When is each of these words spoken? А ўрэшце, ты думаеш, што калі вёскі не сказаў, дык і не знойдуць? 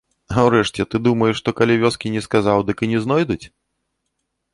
А 0.35 0.43
ўрэшце, 0.45 0.85
ты 0.93 1.01
думаеш, 1.07 1.35
што 1.41 1.53
калі 1.59 1.75
вёскі 1.83 2.13
не 2.15 2.23
сказаў, 2.27 2.65
дык 2.71 2.77
і 2.87 2.91
не 2.95 2.99
знойдуць? 3.05 3.41